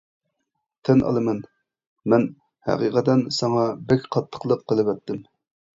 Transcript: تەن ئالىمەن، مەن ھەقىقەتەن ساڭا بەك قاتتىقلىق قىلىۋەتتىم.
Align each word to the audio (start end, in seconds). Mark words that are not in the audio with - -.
تەن 0.87 1.03
ئالىمەن، 1.09 1.43
مەن 2.15 2.27
ھەقىقەتەن 2.71 3.23
ساڭا 3.39 3.69
بەك 3.93 4.13
قاتتىقلىق 4.19 4.67
قىلىۋەتتىم. 4.73 5.27